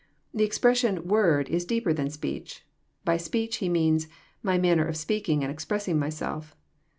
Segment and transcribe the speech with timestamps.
[0.33, 2.65] The expression" word "is deeper than speech."
[3.05, 4.07] By speech," He means
[4.41, 6.55] My manner of speaking and expressing Myself."